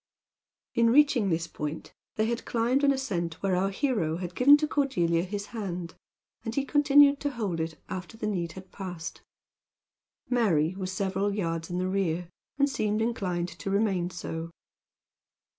[0.73, 4.67] In reaching this point, they had climbed an ascent where our hero had given to
[4.67, 5.93] Cordelia his hand;
[6.43, 9.21] and he continued to hold it after the need had passed.
[10.27, 14.49] Mary was several yards in the rear, and seemed inclined to remain so.